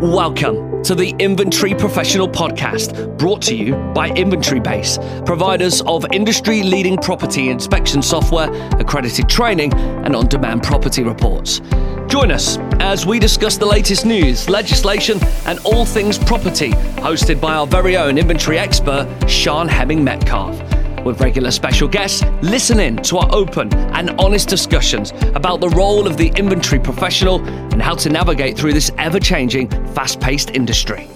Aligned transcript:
Welcome 0.00 0.82
to 0.82 0.96
the 0.96 1.14
Inventory 1.20 1.72
Professional 1.72 2.28
Podcast, 2.28 3.16
brought 3.16 3.40
to 3.42 3.54
you 3.54 3.76
by 3.94 4.08
Inventory 4.10 4.58
Base, 4.58 4.98
providers 5.24 5.82
of 5.82 6.04
industry 6.12 6.64
leading 6.64 6.96
property 6.96 7.48
inspection 7.48 8.02
software, 8.02 8.50
accredited 8.80 9.28
training, 9.28 9.72
and 9.72 10.16
on 10.16 10.26
demand 10.26 10.64
property 10.64 11.04
reports. 11.04 11.60
Join 12.08 12.32
us 12.32 12.58
as 12.80 13.06
we 13.06 13.20
discuss 13.20 13.56
the 13.56 13.66
latest 13.66 14.04
news, 14.04 14.48
legislation, 14.48 15.20
and 15.46 15.60
all 15.60 15.86
things 15.86 16.18
property, 16.18 16.70
hosted 16.96 17.40
by 17.40 17.54
our 17.54 17.66
very 17.66 17.96
own 17.96 18.18
inventory 18.18 18.58
expert, 18.58 19.06
Sian 19.28 19.68
Hemming 19.68 20.02
Metcalfe 20.02 20.73
with 21.04 21.20
regular 21.20 21.50
special 21.50 21.88
guests, 21.88 22.24
listen 22.42 22.80
in 22.80 22.96
to 22.98 23.18
our 23.18 23.28
open 23.34 23.72
and 23.94 24.10
honest 24.20 24.48
discussions 24.48 25.12
about 25.34 25.60
the 25.60 25.68
role 25.70 26.06
of 26.06 26.16
the 26.16 26.28
inventory 26.36 26.80
professional 26.80 27.44
and 27.44 27.82
how 27.82 27.94
to 27.94 28.08
navigate 28.08 28.56
through 28.56 28.72
this 28.72 28.90
ever 28.98 29.20
changing, 29.20 29.68
fast 29.94 30.20
paced 30.20 30.50
industry. 30.50 31.08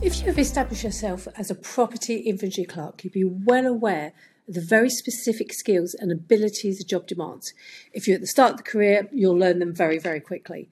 If 0.00 0.20
you 0.20 0.26
have 0.26 0.38
established 0.38 0.84
yourself 0.84 1.28
as 1.36 1.50
a 1.50 1.54
property 1.54 2.20
inventory 2.20 2.64
clerk, 2.64 3.04
you'll 3.04 3.12
be 3.12 3.24
well 3.24 3.66
aware 3.66 4.12
of 4.48 4.54
the 4.54 4.60
very 4.60 4.88
specific 4.88 5.52
skills 5.52 5.94
and 5.94 6.10
abilities 6.10 6.78
the 6.78 6.84
job 6.84 7.06
demands. 7.06 7.52
If 7.92 8.08
you're 8.08 8.14
at 8.14 8.20
the 8.20 8.26
start 8.26 8.52
of 8.52 8.56
the 8.58 8.62
career, 8.62 9.08
you'll 9.12 9.36
learn 9.36 9.58
them 9.58 9.74
very, 9.74 9.98
very 9.98 10.20
quickly. 10.20 10.70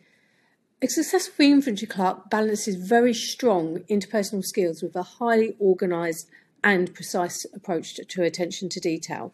A 0.81 0.89
successful 0.89 1.45
inventory 1.45 1.87
clerk 1.87 2.31
balances 2.31 2.77
very 2.77 3.13
strong 3.13 3.81
interpersonal 3.91 4.45
skills 4.45 4.83
with 4.83 4.95
a 4.95 5.03
highly 5.03 5.57
organised 5.61 6.29
and 6.67 6.93
precise 6.93 7.47
approach 7.55 7.95
to, 7.95 8.23
attention 8.25 8.69
to 8.69 8.81
detail. 8.81 9.33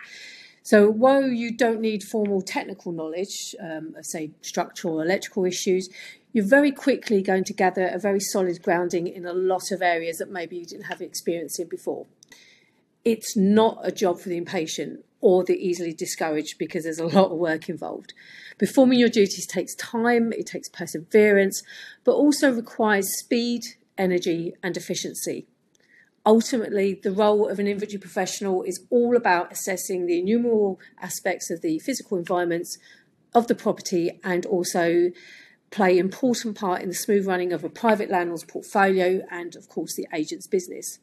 So 0.63 0.89
while 0.91 1.29
you 1.29 1.57
don't 1.57 1.81
need 1.81 2.03
formal 2.05 2.43
technical 2.43 2.93
knowledge 2.93 3.57
um, 3.59 3.95
of, 3.97 4.05
say, 4.05 4.33
structural 4.43 5.01
or 5.01 5.03
electrical 5.03 5.47
issues, 5.47 5.89
you're 6.35 6.47
very 6.47 6.71
quickly 6.71 7.23
going 7.23 7.45
to 7.45 7.55
gather 7.55 7.87
a 7.87 7.99
very 7.99 8.21
solid 8.21 8.63
grounding 8.63 9.07
in 9.09 9.25
a 9.25 9.33
lot 9.33 9.73
of 9.73 9.81
areas 9.81 10.19
that 10.19 10.31
maybe 10.31 10.59
you 10.59 10.67
didn't 10.67 10.85
have 10.85 11.01
experience 11.01 11.59
in 11.59 11.69
before. 11.69 12.07
It's 13.03 13.35
not 13.35 13.79
a 13.83 13.91
job 13.91 14.21
for 14.21 14.29
the 14.29 14.37
impatient 14.37 15.03
or 15.23 15.43
the 15.43 15.55
easily 15.55 15.95
discouraged 15.95 16.59
because 16.59 16.85
there's 16.85 16.99
a 16.99 17.07
lot 17.07 17.31
of 17.33 17.39
work 17.39 17.71
involved. 17.71 18.13
Performing 18.59 18.99
your 18.99 19.09
duties 19.09 19.47
takes 19.47 19.75
time, 19.77 20.33
it 20.35 20.47
takes 20.47 20.69
perseverance, 20.69 21.63
but 22.05 22.13
also 22.13 22.53
requires 22.53 23.19
speed, 23.19 23.63
energy, 23.97 24.53
and 24.63 24.77
efficiency. 24.77 25.47
Ultimately, 26.25 27.01
the 27.03 27.11
role 27.11 27.49
of 27.49 27.59
an 27.59 27.67
inventory 27.67 27.99
professional 27.99 28.63
is 28.63 28.87
all 28.91 29.17
about 29.17 29.51
assessing 29.51 30.07
the 30.07 30.21
innumerable 30.21 30.79
aspects 31.01 31.51
of 31.51 31.63
the 31.63 31.81
physical 31.81 32.17
environments 32.17 32.79
of 33.35 33.49
the 33.49 33.57
property 33.57 34.21
and 34.23 34.47
also 34.47 35.11
play 35.71 35.99
an 35.99 36.05
important 36.05 36.57
part 36.57 36.83
in 36.83 36.89
the 36.89 36.95
smooth 36.95 37.27
running 37.27 37.53
of 37.53 37.65
a 37.65 37.69
private 37.69 38.11
landlord's 38.11 38.45
portfolio 38.45 39.23
and 39.31 39.57
of 39.57 39.69
course 39.69 39.97
the 39.97 40.07
agent's 40.15 40.47
business. 40.47 40.99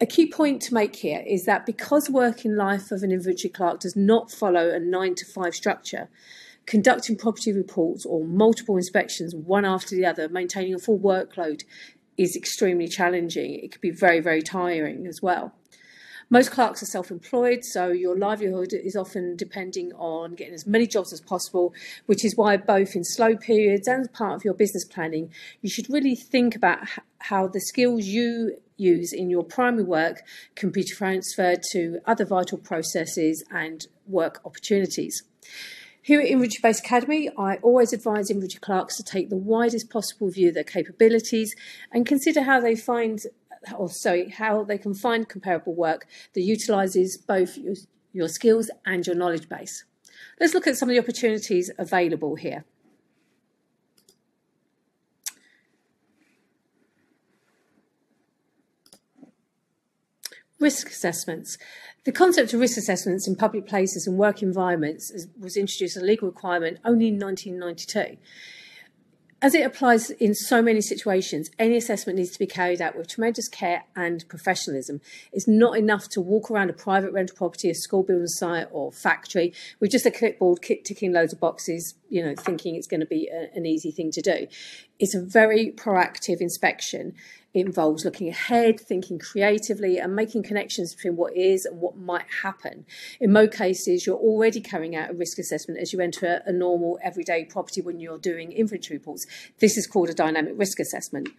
A 0.00 0.06
key 0.06 0.30
point 0.30 0.60
to 0.62 0.74
make 0.74 0.96
here 0.96 1.24
is 1.26 1.46
that 1.46 1.64
because 1.64 2.10
working 2.10 2.56
life 2.56 2.90
of 2.90 3.02
an 3.02 3.12
inventory 3.12 3.48
clerk 3.48 3.80
does 3.80 3.96
not 3.96 4.30
follow 4.30 4.68
a 4.68 4.78
9 4.78 5.14
to 5.14 5.24
5 5.24 5.54
structure, 5.54 6.08
conducting 6.66 7.16
property 7.16 7.52
reports 7.52 8.04
or 8.04 8.24
multiple 8.24 8.76
inspections 8.76 9.34
one 9.34 9.64
after 9.64 9.94
the 9.94 10.04
other, 10.04 10.28
maintaining 10.28 10.74
a 10.74 10.78
full 10.78 10.98
workload 10.98 11.62
is 12.16 12.36
extremely 12.36 12.88
challenging. 12.88 13.54
It 13.54 13.72
can 13.72 13.80
be 13.80 13.90
very, 13.90 14.20
very 14.20 14.42
tiring 14.42 15.06
as 15.06 15.20
well. 15.22 15.54
Most 16.28 16.50
clerks 16.50 16.82
are 16.82 16.86
self 16.86 17.12
employed, 17.12 17.64
so 17.64 17.88
your 17.88 18.18
livelihood 18.18 18.72
is 18.72 18.96
often 18.96 19.36
depending 19.36 19.92
on 19.92 20.34
getting 20.34 20.54
as 20.54 20.66
many 20.66 20.86
jobs 20.86 21.12
as 21.12 21.20
possible, 21.20 21.72
which 22.06 22.24
is 22.24 22.36
why, 22.36 22.56
both 22.56 22.96
in 22.96 23.04
slow 23.04 23.36
periods 23.36 23.86
and 23.86 24.00
as 24.00 24.08
part 24.08 24.34
of 24.34 24.44
your 24.44 24.54
business 24.54 24.84
planning, 24.84 25.30
you 25.62 25.70
should 25.70 25.88
really 25.88 26.16
think 26.16 26.56
about 26.56 26.80
how 27.18 27.46
the 27.46 27.60
skills 27.60 28.06
you 28.06 28.56
use 28.76 29.12
in 29.12 29.30
your 29.30 29.44
primary 29.44 29.84
work 29.84 30.22
can 30.56 30.70
be 30.70 30.82
transferred 30.82 31.62
to 31.70 32.00
other 32.06 32.24
vital 32.24 32.58
processes 32.58 33.44
and 33.52 33.86
work 34.08 34.40
opportunities. 34.44 35.22
Here 36.06 36.20
at 36.20 36.28
Inventory 36.28 36.60
Base 36.62 36.78
Academy, 36.78 37.30
I 37.36 37.56
always 37.62 37.92
advise 37.92 38.30
inventory 38.30 38.60
clerks 38.60 38.96
to 38.96 39.02
take 39.02 39.28
the 39.28 39.36
widest 39.36 39.90
possible 39.90 40.30
view 40.30 40.50
of 40.50 40.54
their 40.54 40.62
capabilities 40.62 41.56
and 41.90 42.06
consider 42.06 42.42
how 42.42 42.60
they 42.60 42.76
find, 42.76 43.22
or 43.76 43.88
sorry, 43.88 44.28
how 44.28 44.62
they 44.62 44.78
can 44.78 44.94
find 44.94 45.28
comparable 45.28 45.74
work 45.74 46.06
that 46.34 46.42
utilises 46.42 47.16
both 47.16 47.58
your, 47.58 47.74
your 48.12 48.28
skills 48.28 48.70
and 48.86 49.04
your 49.04 49.16
knowledge 49.16 49.48
base. 49.48 49.84
Let's 50.38 50.54
look 50.54 50.68
at 50.68 50.76
some 50.76 50.88
of 50.88 50.94
the 50.94 51.02
opportunities 51.02 51.72
available 51.76 52.36
here. 52.36 52.64
Risk 60.60 60.88
assessments. 60.88 61.58
The 62.06 62.12
concept 62.12 62.54
of 62.54 62.60
risk 62.60 62.78
assessments 62.78 63.26
in 63.26 63.34
public 63.34 63.66
places 63.66 64.06
and 64.06 64.16
work 64.16 64.40
environments 64.40 65.10
was 65.40 65.56
introduced 65.56 65.96
as 65.96 66.04
a 66.04 66.06
legal 66.06 66.28
requirement 66.28 66.78
only 66.84 67.08
in 67.08 67.18
1992. 67.18 68.16
As 69.42 69.56
it 69.56 69.66
applies 69.66 70.10
in 70.10 70.32
so 70.32 70.62
many 70.62 70.80
situations, 70.80 71.50
any 71.58 71.76
assessment 71.76 72.16
needs 72.16 72.30
to 72.30 72.38
be 72.38 72.46
carried 72.46 72.80
out 72.80 72.96
with 72.96 73.08
tremendous 73.08 73.48
care 73.48 73.86
and 73.96 74.24
professionalism. 74.28 75.00
It's 75.32 75.48
not 75.48 75.76
enough 75.76 76.08
to 76.10 76.20
walk 76.20 76.48
around 76.48 76.70
a 76.70 76.74
private 76.74 77.12
rental 77.12 77.36
property, 77.36 77.70
a 77.70 77.74
school 77.74 78.04
building 78.04 78.28
site, 78.28 78.68
or 78.70 78.92
factory 78.92 79.52
with 79.80 79.90
just 79.90 80.06
a 80.06 80.12
clipboard 80.12 80.62
ticking 80.62 81.12
loads 81.12 81.32
of 81.32 81.40
boxes, 81.40 81.96
you 82.08 82.24
know, 82.24 82.36
thinking 82.36 82.76
it's 82.76 82.86
going 82.86 83.00
to 83.00 83.06
be 83.06 83.28
a, 83.28 83.50
an 83.54 83.66
easy 83.66 83.90
thing 83.90 84.12
to 84.12 84.22
do. 84.22 84.46
It's 85.00 85.14
a 85.14 85.20
very 85.20 85.72
proactive 85.72 86.40
inspection 86.40 87.14
it 87.56 87.64
involves 87.64 88.04
looking 88.04 88.28
ahead, 88.28 88.78
thinking 88.78 89.18
creatively, 89.18 89.98
and 89.98 90.14
making 90.14 90.42
connections 90.42 90.94
between 90.94 91.16
what 91.16 91.34
is 91.34 91.64
and 91.64 91.80
what 91.80 91.96
might 91.96 92.26
happen. 92.42 92.84
In 93.18 93.32
most 93.32 93.54
cases, 93.54 94.04
you're 94.04 94.14
already 94.14 94.60
carrying 94.60 94.94
out 94.94 95.10
a 95.10 95.14
risk 95.14 95.38
assessment 95.38 95.80
as 95.80 95.90
you 95.90 96.00
enter 96.00 96.42
a 96.44 96.52
normal 96.52 96.98
everyday 97.02 97.46
property 97.46 97.80
when 97.80 97.98
you're 97.98 98.18
doing 98.18 98.52
inventory 98.52 98.98
reports. 98.98 99.26
This 99.58 99.78
is 99.78 99.86
called 99.86 100.10
a 100.10 100.14
dynamic 100.14 100.52
risk 100.58 100.78
assessment. 100.78 101.30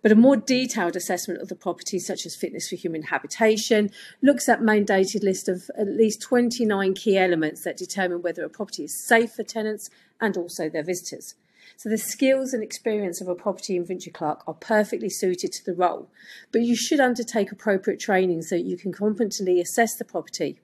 But 0.00 0.10
a 0.10 0.16
more 0.16 0.36
detailed 0.36 0.96
assessment 0.96 1.42
of 1.42 1.48
the 1.48 1.54
property, 1.54 1.98
such 1.98 2.24
as 2.24 2.34
fitness 2.34 2.70
for 2.70 2.76
human 2.76 3.02
habitation, 3.02 3.90
looks 4.22 4.48
at 4.48 4.62
mandated 4.62 5.22
list 5.22 5.50
of 5.50 5.70
at 5.76 5.88
least 5.88 6.22
29 6.22 6.94
key 6.94 7.18
elements 7.18 7.62
that 7.64 7.76
determine 7.76 8.22
whether 8.22 8.42
a 8.42 8.48
property 8.48 8.84
is 8.84 9.06
safe 9.06 9.32
for 9.32 9.42
tenants 9.42 9.90
and 10.18 10.38
also 10.38 10.70
their 10.70 10.84
visitors. 10.84 11.34
So 11.76 11.88
the 11.88 11.98
skills 11.98 12.52
and 12.52 12.62
experience 12.62 13.20
of 13.20 13.28
a 13.28 13.34
property 13.34 13.76
inventory 13.76 14.12
clerk 14.12 14.42
are 14.46 14.54
perfectly 14.54 15.10
suited 15.10 15.52
to 15.52 15.64
the 15.64 15.74
role, 15.74 16.08
but 16.52 16.62
you 16.62 16.74
should 16.76 17.00
undertake 17.00 17.52
appropriate 17.52 18.00
training 18.00 18.42
so 18.42 18.56
you 18.56 18.76
can 18.76 18.92
competently 18.92 19.60
assess 19.60 19.96
the 19.96 20.04
property 20.04 20.60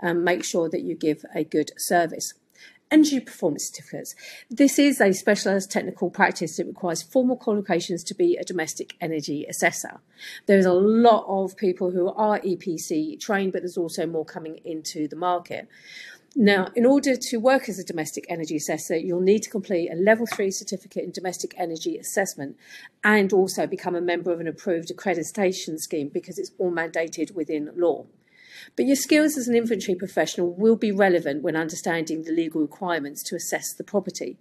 and 0.00 0.24
make 0.24 0.44
sure 0.44 0.68
that 0.68 0.82
you 0.82 0.94
give 0.94 1.24
a 1.34 1.44
good 1.44 1.72
service. 1.76 2.34
Energy 2.90 3.20
performance 3.20 3.66
certificates. 3.66 4.14
This 4.50 4.78
is 4.78 4.98
a 4.98 5.12
specialised 5.12 5.70
technical 5.70 6.08
practice 6.08 6.56
that 6.56 6.66
requires 6.66 7.02
formal 7.02 7.36
qualifications 7.36 8.02
to 8.04 8.14
be 8.14 8.36
a 8.36 8.44
domestic 8.44 8.94
energy 8.98 9.44
assessor. 9.44 10.00
There's 10.46 10.64
a 10.64 10.72
lot 10.72 11.26
of 11.28 11.54
people 11.54 11.90
who 11.90 12.08
are 12.08 12.40
EPC 12.40 13.20
trained, 13.20 13.52
but 13.52 13.60
there's 13.60 13.76
also 13.76 14.06
more 14.06 14.24
coming 14.24 14.60
into 14.64 15.06
the 15.06 15.16
market. 15.16 15.68
Now, 16.36 16.68
in 16.76 16.84
order 16.84 17.16
to 17.16 17.36
work 17.38 17.68
as 17.68 17.78
a 17.78 17.84
domestic 17.84 18.26
energy 18.28 18.56
assessor, 18.56 18.96
you'll 18.96 19.20
need 19.20 19.42
to 19.44 19.50
complete 19.50 19.90
a 19.90 19.96
level 19.96 20.26
three 20.26 20.50
certificate 20.50 21.04
in 21.04 21.10
domestic 21.10 21.54
energy 21.56 21.96
assessment 21.96 22.56
and 23.02 23.32
also 23.32 23.66
become 23.66 23.94
a 23.94 24.00
member 24.00 24.30
of 24.30 24.40
an 24.40 24.46
approved 24.46 24.94
accreditation 24.94 25.78
scheme 25.78 26.08
because 26.08 26.38
it's 26.38 26.52
all 26.58 26.70
mandated 26.70 27.34
within 27.34 27.70
law. 27.74 28.06
But 28.76 28.86
your 28.86 28.96
skills 28.96 29.36
as 29.36 29.48
an 29.48 29.56
inventory 29.56 29.94
professional 29.94 30.52
will 30.52 30.76
be 30.76 30.92
relevant 30.92 31.42
when 31.42 31.56
understanding 31.56 32.22
the 32.22 32.32
legal 32.32 32.60
requirements 32.60 33.22
to 33.24 33.36
assess 33.36 33.72
the 33.72 33.84
property. 33.84 34.36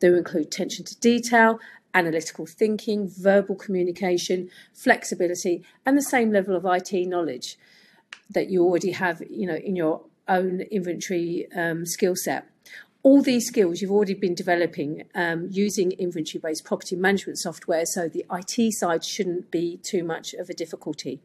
They 0.00 0.08
include 0.08 0.46
attention 0.46 0.84
to 0.86 1.00
detail, 1.00 1.58
analytical 1.94 2.46
thinking, 2.46 3.08
verbal 3.08 3.56
communication, 3.56 4.50
flexibility, 4.72 5.64
and 5.84 5.96
the 5.96 6.02
same 6.02 6.32
level 6.32 6.56
of 6.56 6.64
IT 6.64 6.92
knowledge 7.08 7.58
that 8.30 8.48
you 8.48 8.62
already 8.64 8.92
have, 8.92 9.22
you 9.28 9.46
know, 9.46 9.56
in 9.56 9.76
your 9.76 10.02
own 10.28 10.62
inventory 10.70 11.46
um, 11.56 11.86
skill 11.86 12.14
set. 12.16 12.46
All 13.02 13.22
these 13.22 13.46
skills 13.46 13.80
you've 13.80 13.90
already 13.90 14.14
been 14.14 14.34
developing 14.34 15.04
um, 15.14 15.48
using 15.50 15.92
Inventory 15.92 16.40
Base 16.40 16.60
property 16.60 16.94
management 16.94 17.38
software, 17.38 17.84
so 17.84 18.08
the 18.08 18.24
IT 18.32 18.72
side 18.74 19.04
shouldn't 19.04 19.50
be 19.50 19.78
too 19.82 20.04
much 20.04 20.34
of 20.34 20.48
a 20.48 20.54
difficulty. 20.54 21.20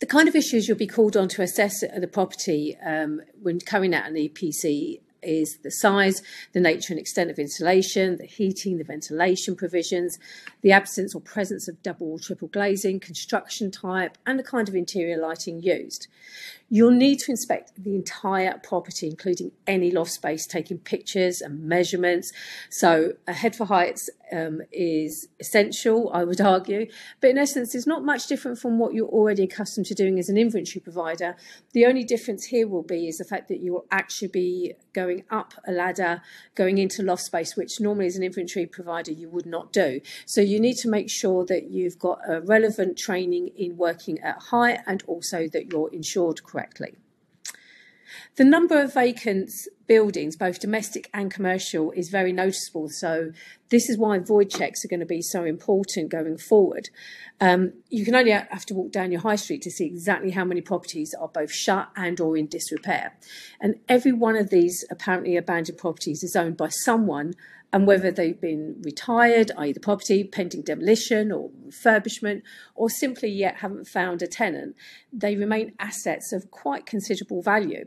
The 0.00 0.06
kind 0.06 0.28
of 0.28 0.34
issues 0.34 0.66
you'll 0.66 0.78
be 0.78 0.86
called 0.86 1.16
on 1.16 1.28
to 1.28 1.42
assess 1.42 1.82
at 1.82 2.00
the 2.00 2.08
property 2.08 2.76
um, 2.84 3.20
when 3.40 3.60
carrying 3.60 3.94
out 3.94 4.06
an 4.06 4.14
EPC 4.14 5.00
is 5.24 5.58
the 5.62 5.70
size, 5.70 6.22
the 6.52 6.60
nature 6.60 6.92
and 6.92 7.00
extent 7.00 7.30
of 7.30 7.38
insulation, 7.38 8.16
the 8.16 8.26
heating, 8.26 8.78
the 8.78 8.84
ventilation 8.84 9.56
provisions, 9.56 10.18
the 10.62 10.72
absence 10.72 11.14
or 11.14 11.20
presence 11.20 11.68
of 11.68 11.82
double 11.82 12.12
or 12.12 12.18
triple 12.18 12.48
glazing, 12.48 13.00
construction 13.00 13.70
type, 13.70 14.18
and 14.26 14.38
the 14.38 14.44
kind 14.44 14.68
of 14.68 14.74
interior 14.74 15.16
lighting 15.16 15.62
used. 15.62 16.06
You'll 16.74 16.90
need 16.90 17.20
to 17.20 17.30
inspect 17.30 17.70
the 17.78 17.94
entire 17.94 18.58
property, 18.58 19.06
including 19.06 19.52
any 19.64 19.92
loft 19.92 20.10
space, 20.10 20.44
taking 20.44 20.78
pictures 20.78 21.40
and 21.40 21.62
measurements. 21.62 22.32
So 22.68 23.12
a 23.28 23.32
head 23.32 23.54
for 23.54 23.66
heights 23.66 24.10
um, 24.32 24.60
is 24.72 25.28
essential, 25.38 26.10
I 26.12 26.24
would 26.24 26.40
argue. 26.40 26.88
But 27.20 27.30
in 27.30 27.38
essence, 27.38 27.76
it's 27.76 27.86
not 27.86 28.04
much 28.04 28.26
different 28.26 28.58
from 28.58 28.80
what 28.80 28.92
you're 28.92 29.06
already 29.06 29.44
accustomed 29.44 29.86
to 29.86 29.94
doing 29.94 30.18
as 30.18 30.28
an 30.28 30.36
inventory 30.36 30.80
provider. 30.80 31.36
The 31.74 31.86
only 31.86 32.02
difference 32.02 32.46
here 32.46 32.66
will 32.66 32.82
be 32.82 33.06
is 33.06 33.18
the 33.18 33.24
fact 33.24 33.46
that 33.50 33.60
you 33.60 33.72
will 33.72 33.86
actually 33.92 34.28
be 34.28 34.74
going 34.92 35.22
up 35.30 35.54
a 35.68 35.70
ladder, 35.70 36.22
going 36.56 36.78
into 36.78 37.04
loft 37.04 37.22
space, 37.22 37.54
which 37.54 37.78
normally 37.78 38.06
as 38.06 38.16
an 38.16 38.24
inventory 38.24 38.66
provider 38.66 39.12
you 39.12 39.28
would 39.28 39.46
not 39.46 39.72
do. 39.72 40.00
So 40.26 40.40
you 40.40 40.58
need 40.58 40.78
to 40.78 40.88
make 40.88 41.08
sure 41.08 41.46
that 41.46 41.70
you've 41.70 42.00
got 42.00 42.18
a 42.28 42.40
relevant 42.40 42.98
training 42.98 43.52
in 43.56 43.76
working 43.76 44.18
at 44.22 44.42
height 44.50 44.80
and 44.88 45.04
also 45.06 45.46
that 45.52 45.70
you're 45.70 45.90
insured 45.92 46.42
correctly. 46.42 46.63
The 48.36 48.44
number 48.44 48.80
of 48.80 48.94
vacant 48.94 49.50
buildings, 49.86 50.36
both 50.36 50.58
domestic 50.58 51.08
and 51.14 51.30
commercial, 51.30 51.92
is 51.92 52.08
very 52.08 52.32
noticeable. 52.32 52.88
So 52.88 53.32
this 53.70 53.88
is 53.88 53.98
why 53.98 54.18
void 54.18 54.50
checks 54.50 54.84
are 54.84 54.88
going 54.88 55.00
to 55.00 55.06
be 55.06 55.22
so 55.22 55.44
important 55.44 56.10
going 56.10 56.38
forward. 56.38 56.88
Um, 57.40 57.74
you 57.90 58.04
can 58.04 58.14
only 58.14 58.32
have 58.32 58.66
to 58.66 58.74
walk 58.74 58.92
down 58.92 59.12
your 59.12 59.20
high 59.20 59.36
street 59.36 59.62
to 59.62 59.70
see 59.70 59.86
exactly 59.86 60.32
how 60.32 60.44
many 60.44 60.60
properties 60.60 61.14
are 61.18 61.28
both 61.28 61.52
shut 61.52 61.90
and 61.96 62.20
or 62.20 62.36
in 62.36 62.46
disrepair. 62.46 63.16
And 63.60 63.76
every 63.88 64.12
one 64.12 64.36
of 64.36 64.50
these 64.50 64.84
apparently 64.90 65.36
abandoned 65.36 65.78
properties 65.78 66.22
is 66.22 66.34
owned 66.34 66.56
by 66.56 66.68
someone 66.68 67.34
and 67.74 67.88
whether 67.88 68.12
they've 68.12 68.40
been 68.40 68.76
retired, 68.82 69.50
i.e., 69.58 69.72
the 69.72 69.80
property, 69.80 70.22
pending 70.22 70.62
demolition 70.62 71.32
or 71.32 71.50
refurbishment, 71.66 72.42
or 72.76 72.88
simply 72.88 73.28
yet 73.28 73.56
haven't 73.56 73.88
found 73.88 74.22
a 74.22 74.28
tenant, 74.28 74.76
they 75.12 75.34
remain 75.34 75.72
assets 75.80 76.32
of 76.32 76.52
quite 76.52 76.86
considerable 76.86 77.42
value. 77.42 77.86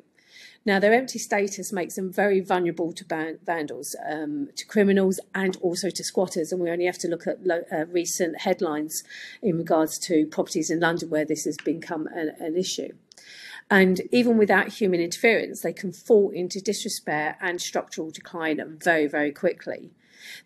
Now, 0.65 0.77
their 0.81 0.93
empty 0.93 1.19
status 1.19 1.71
makes 1.71 1.95
them 1.95 2.11
very 2.11 2.41
vulnerable 2.41 2.91
to 2.91 3.37
vandals, 3.45 3.95
um, 4.05 4.49
to 4.57 4.65
criminals, 4.65 5.21
and 5.33 5.55
also 5.61 5.89
to 5.89 6.03
squatters. 6.03 6.51
And 6.51 6.59
we 6.59 6.69
only 6.69 6.85
have 6.85 6.97
to 6.97 7.07
look 7.07 7.25
at 7.25 7.45
lo- 7.45 7.63
uh, 7.71 7.85
recent 7.85 8.41
headlines 8.41 9.05
in 9.41 9.57
regards 9.57 9.97
to 9.99 10.25
properties 10.25 10.69
in 10.69 10.81
London 10.81 11.09
where 11.09 11.23
this 11.23 11.45
has 11.45 11.55
become 11.63 12.07
an, 12.07 12.33
an 12.41 12.57
issue. 12.57 12.89
And 13.69 14.01
even 14.11 14.37
without 14.37 14.69
human 14.69 15.01
interference, 15.01 15.61
they 15.61 15.73
can 15.73 15.91
fall 15.91 16.29
into 16.29 16.61
disrepair 16.61 17.37
and 17.41 17.61
structural 17.61 18.11
decline 18.11 18.77
very, 18.81 19.07
very 19.07 19.31
quickly. 19.31 19.91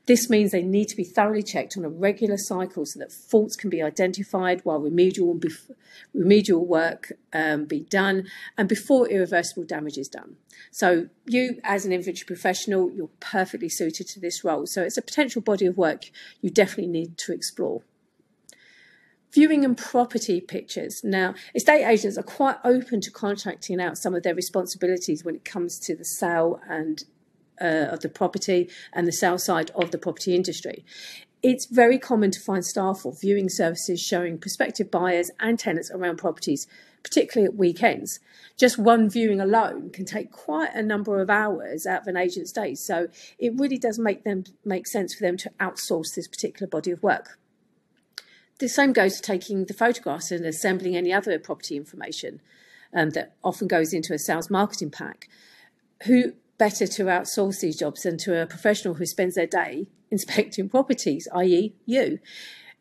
This 0.06 0.30
means 0.30 0.52
they 0.52 0.64
need 0.64 0.88
to 0.90 0.96
be 0.96 1.04
thoroughly 1.04 1.44
checked 1.44 1.78
on 1.78 1.86
a 1.86 1.90
regular 1.90 2.38
cycle 2.38 2.86
so 2.86 3.00
that 3.00 3.12
faults 3.12 3.56
can 3.56 3.70
be 3.70 3.82
identified 3.82 4.62
while 4.64 4.80
remedial, 4.80 5.36
bef- 5.36 5.72
remedial 6.14 6.66
work 6.66 7.14
um, 7.34 7.66
be 7.66 7.82
done 7.82 8.28
and 8.58 8.68
before 8.68 9.08
irreversible 9.08 9.64
damage 9.64 9.98
is 9.98 10.08
done. 10.08 10.36
So 10.72 11.08
you, 11.26 11.60
as 11.64 11.86
an 11.86 11.94
inventory 11.94 12.26
professional, 12.26 12.92
you're 12.92 13.10
perfectly 13.20 13.70
suited 13.70 14.08
to 14.10 14.20
this 14.20 14.44
role. 14.44 14.66
So 14.66 14.84
it's 14.84 14.98
a 14.98 15.02
potential 15.02 15.42
body 15.42 15.66
of 15.66 15.78
work 15.78 16.12
you 16.42 16.50
definitely 16.50 16.92
need 16.92 17.18
to 17.20 17.34
explore 17.34 17.82
viewing 19.34 19.64
and 19.64 19.78
property 19.78 20.42
pictures. 20.42 21.02
Now, 21.04 21.34
estate 21.56 21.86
agents 21.86 22.18
are 22.18 22.24
quite 22.24 22.58
open 22.64 23.02
to 23.02 23.12
contracting 23.12 23.82
out 23.82 23.98
some 23.98 24.14
of 24.14 24.24
their 24.24 24.36
responsibilities 24.36 25.24
when 25.24 25.36
it 25.36 25.46
comes 25.46 25.80
to 25.80 25.96
the 25.96 26.06
sale 26.06 26.60
and 26.70 27.04
uh, 27.62 27.88
of 27.92 28.02
the 28.02 28.10
property 28.10 28.70
and 28.94 29.08
the 29.08 29.12
sale 29.12 29.38
side 29.38 29.72
of 29.76 29.92
the 29.92 29.98
property 29.98 30.36
industry. 30.36 30.84
It's 31.44 31.66
very 31.66 31.98
common 31.98 32.30
to 32.32 32.40
find 32.40 32.64
staff 32.64 33.06
or 33.06 33.14
viewing 33.20 33.50
services 33.50 34.00
showing 34.00 34.38
prospective 34.38 34.92
buyers 34.92 35.32
and 35.40 35.58
tenants 35.58 35.90
around 35.90 36.18
properties, 36.18 36.68
particularly 37.04 37.52
at 37.52 37.56
weekends. 37.56 38.20
Just 38.58 38.78
one 38.78 39.10
viewing 39.10 39.42
alone 39.42 39.90
can 39.90 40.06
take 40.06 40.32
quite 40.32 40.74
a 40.76 40.84
number 40.84 41.20
of 41.20 41.32
hours 41.32 41.88
out 41.88 42.02
of 42.02 42.08
an 42.08 42.18
agent's 42.18 42.52
day, 42.52 42.76
so 42.76 43.08
it 43.40 43.54
really 43.56 43.80
does 43.80 43.98
make 43.98 44.24
them 44.24 44.44
make 44.64 44.86
sense 44.86 45.16
for 45.16 45.24
them 45.24 45.38
to 45.38 45.50
outsource 45.60 46.14
this 46.14 46.28
particular 46.28 46.68
body 46.68 46.92
of 46.92 47.02
work. 47.02 47.40
The 48.62 48.70
same 48.70 48.94
goes 48.94 49.16
to 49.16 49.24
taking 49.24 49.66
the 49.66 49.74
photographs 49.74 50.30
and 50.30 50.46
assembling 50.46 50.96
any 50.96 51.12
other 51.12 51.40
property 51.40 51.76
information 51.76 52.42
um, 52.96 53.10
that 53.10 53.34
often 53.44 53.68
goes 53.68 53.92
into 53.92 54.14
a 54.14 54.20
sales 54.20 54.52
marketing 54.52 54.92
pack. 54.92 55.28
Who 56.04 56.34
better 56.60 56.86
to 56.86 57.06
outsource 57.06 57.62
these 57.62 57.80
jobs 57.80 58.04
than 58.04 58.20
to 58.20 58.40
a 58.40 58.46
professional 58.46 58.94
who 58.94 59.08
spends 59.08 59.34
their 59.34 59.48
day 59.48 59.88
inspecting 60.12 60.70
properties, 60.70 61.28
i.e., 61.34 61.74
you. 61.88 62.20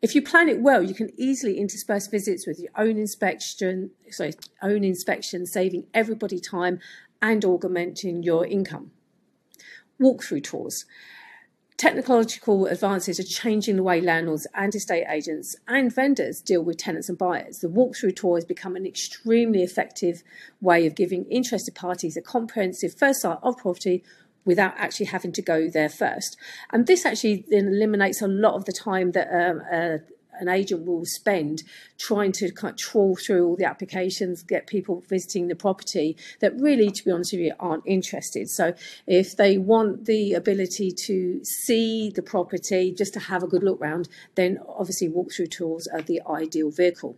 If 0.03 0.13
you 0.13 0.21
plan 0.21 0.49
it 0.49 0.61
well, 0.61 0.83
you 0.83 0.93
can 0.93 1.09
easily 1.19 1.57
intersperse 1.57 2.05
visits 2.05 2.45
with 2.45 2.59
your 2.59 2.69
own 2.77 2.99
inspection, 2.99 3.89
sorry, 4.11 4.33
own 4.61 4.83
inspection, 4.83 5.47
saving 5.47 5.87
everybody 5.95 6.39
time 6.39 6.79
and 7.23 7.43
augmenting 7.43 8.21
your 8.21 8.45
income. 8.45 8.91
Walkthrough 9.99 10.43
tours. 10.43 10.85
Technological 11.81 12.67
advances 12.67 13.19
are 13.19 13.23
changing 13.23 13.75
the 13.75 13.81
way 13.81 13.99
landlords 13.99 14.45
and 14.53 14.75
estate 14.75 15.07
agents 15.09 15.55
and 15.67 15.91
vendors 15.91 16.39
deal 16.39 16.61
with 16.63 16.77
tenants 16.77 17.09
and 17.09 17.17
buyers. 17.17 17.57
The 17.57 17.69
walkthrough 17.69 18.17
tour 18.17 18.37
has 18.37 18.45
become 18.45 18.75
an 18.75 18.85
extremely 18.85 19.63
effective 19.63 20.21
way 20.61 20.85
of 20.85 20.93
giving 20.93 21.25
interested 21.25 21.73
parties 21.73 22.15
a 22.15 22.21
comprehensive 22.21 22.93
first 22.93 23.21
sight 23.21 23.39
of 23.41 23.57
property 23.57 24.03
without 24.45 24.75
actually 24.77 25.07
having 25.07 25.31
to 25.31 25.41
go 25.41 25.71
there 25.71 25.89
first. 25.89 26.37
And 26.71 26.85
this 26.85 27.03
actually 27.03 27.45
then 27.49 27.69
eliminates 27.69 28.21
a 28.21 28.27
lot 28.27 28.53
of 28.53 28.65
the 28.65 28.73
time 28.73 29.13
that 29.13 29.29
um, 29.33 29.63
uh, 29.73 29.97
an 30.41 30.49
agent 30.49 30.85
will 30.85 31.05
spend 31.05 31.63
trying 31.97 32.31
to 32.33 32.51
kind 32.51 32.73
of 32.73 32.77
trawl 32.77 33.15
through 33.15 33.47
all 33.47 33.55
the 33.55 33.65
applications, 33.65 34.43
get 34.43 34.67
people 34.67 35.03
visiting 35.07 35.47
the 35.47 35.55
property 35.55 36.17
that 36.39 36.59
really, 36.59 36.89
to 36.89 37.05
be 37.05 37.11
honest 37.11 37.31
with 37.31 37.41
you, 37.41 37.53
aren't 37.59 37.83
interested. 37.85 38.49
So 38.49 38.73
if 39.07 39.37
they 39.37 39.57
want 39.57 40.05
the 40.05 40.33
ability 40.33 40.91
to 40.91 41.43
see 41.45 42.11
the 42.13 42.23
property, 42.23 42.91
just 42.91 43.13
to 43.13 43.19
have 43.19 43.43
a 43.43 43.47
good 43.47 43.63
look 43.63 43.79
round, 43.79 44.09
then 44.35 44.59
obviously 44.67 45.07
walkthrough 45.07 45.51
tours 45.51 45.87
are 45.87 46.01
the 46.01 46.21
ideal 46.27 46.71
vehicle. 46.71 47.17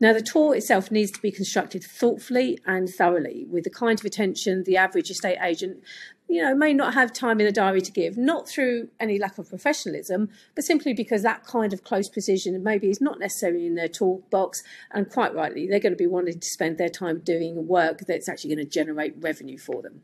Now, 0.00 0.12
the 0.12 0.22
tour 0.22 0.54
itself 0.54 0.90
needs 0.90 1.10
to 1.12 1.22
be 1.22 1.30
constructed 1.30 1.84
thoughtfully 1.84 2.58
and 2.66 2.88
thoroughly 2.88 3.46
with 3.48 3.64
the 3.64 3.70
kind 3.70 3.98
of 3.98 4.04
attention 4.04 4.64
the 4.64 4.76
average 4.76 5.10
estate 5.10 5.38
agent 5.42 5.82
you 6.28 6.42
know, 6.42 6.54
may 6.54 6.72
not 6.72 6.94
have 6.94 7.12
time 7.12 7.38
in 7.38 7.46
the 7.46 7.52
diary 7.52 7.80
to 7.82 7.92
give, 7.92 8.16
not 8.16 8.48
through 8.48 8.88
any 8.98 9.18
lack 9.18 9.38
of 9.38 9.48
professionalism, 9.48 10.30
but 10.54 10.64
simply 10.64 10.94
because 10.94 11.22
that 11.22 11.44
kind 11.44 11.72
of 11.72 11.84
close 11.84 12.08
precision 12.08 12.62
maybe 12.62 12.88
is 12.88 13.00
not 13.00 13.18
necessarily 13.18 13.66
in 13.66 13.74
their 13.74 13.88
toolbox. 13.88 14.62
And 14.90 15.08
quite 15.08 15.34
rightly, 15.34 15.68
they're 15.68 15.80
going 15.80 15.92
to 15.92 15.96
be 15.96 16.06
wanting 16.06 16.40
to 16.40 16.48
spend 16.48 16.78
their 16.78 16.88
time 16.88 17.20
doing 17.20 17.68
work 17.68 18.00
that's 18.08 18.28
actually 18.28 18.54
going 18.54 18.66
to 18.66 18.72
generate 18.72 19.14
revenue 19.18 19.58
for 19.58 19.82
them. 19.82 20.00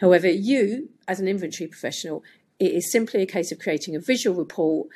However, 0.00 0.28
you, 0.28 0.88
as 1.06 1.20
an 1.20 1.28
inventory 1.28 1.68
professional, 1.68 2.24
it 2.58 2.72
is 2.72 2.90
simply 2.90 3.22
a 3.22 3.26
case 3.26 3.52
of 3.52 3.58
creating 3.58 3.94
a 3.94 4.00
visual 4.00 4.36
report 4.36 4.88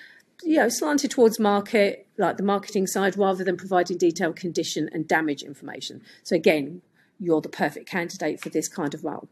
you 0.43 0.57
know, 0.57 0.69
slanted 0.69 1.11
towards 1.11 1.39
market, 1.39 2.07
like 2.19 2.37
the 2.37 2.43
marketing 2.43 2.87
side, 2.87 3.17
rather 3.17 3.45
than 3.45 3.57
providing 3.57 3.97
detailed 3.97 4.37
condition 4.37 4.91
and 4.93 5.07
damage 5.07 5.43
information. 5.43 6.03
So 6.23 6.35
again, 6.35 6.83
you're 7.21 7.41
the 7.41 7.49
perfect 7.49 7.89
candidate 7.89 8.41
for 8.41 8.49
this 8.49 8.69
kind 8.69 8.95
of 8.95 9.05
role. 9.05 9.29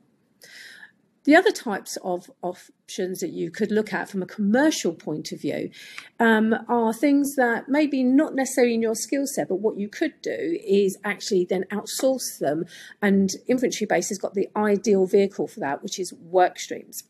The 1.25 1.37
other 1.37 1.53
types 1.53 1.97
of 2.03 2.31
options 2.43 3.21
that 3.21 3.31
you 3.31 3.51
could 3.51 3.71
look 3.71 3.93
at 3.93 4.09
from 4.09 4.23
a 4.23 4.27
commercial 4.27 4.93
point 4.93 5.31
of 5.31 5.41
view 5.41 5.71
um, 6.19 6.55
are 6.69 6.93
things 6.93 7.37
that 7.37 7.69
maybe 7.69 8.03
not 8.03 8.35
necessarily 8.35 8.75
in 8.75 8.83
your 8.83 8.97
skill 8.97 9.27
set, 9.27 9.49
but 9.49 9.61
what 9.61 9.79
you 9.79 9.89
could 9.89 10.15
do 10.21 10.59
is 10.67 10.99
actually 11.05 11.45
then 11.45 11.65
outsource 11.71 12.39
them. 12.41 12.65
And 13.01 13.31
Inventory 13.47 13.87
Base 13.87 14.09
has 14.09 14.19
got 14.19 14.35
the 14.35 14.49
ideal 14.57 15.07
vehicle 15.07 15.47
for 15.47 15.61
that, 15.61 15.83
which 15.83 16.01
is 16.01 16.13
work 16.13 16.59
streams. 16.59 17.05